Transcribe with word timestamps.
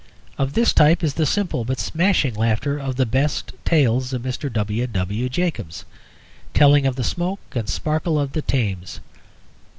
Of 0.39 0.53
this 0.53 0.73
type 0.73 1.03
is 1.03 1.13
the 1.13 1.27
simple 1.27 1.63
but 1.63 1.79
smashing 1.79 2.33
laughter 2.33 2.79
of 2.79 2.95
the 2.95 3.05
best 3.05 3.51
tales 3.65 4.13
of 4.13 4.23
Mr. 4.23 4.51
W. 4.51 4.87
W. 4.87 5.29
Jacobs, 5.29 5.85
telling 6.55 6.87
of 6.87 6.95
the 6.95 7.03
smoke 7.03 7.39
and 7.53 7.69
sparkle 7.69 8.19
of 8.19 8.31
the 8.31 8.41
Thames. 8.41 8.99